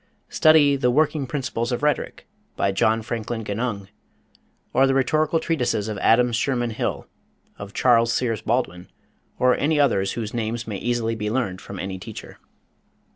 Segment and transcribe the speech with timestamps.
[0.29, 3.87] Study "The Working Principles of Rhetoric," by John Franklin Genung,
[4.73, 7.05] or the rhetorical treatises of Adams Sherman Hill,
[7.59, 8.87] of Charles Sears Baldwin,
[9.37, 12.39] or any others whose names may easily be learned from any teacher.